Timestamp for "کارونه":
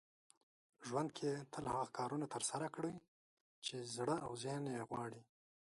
1.97-2.25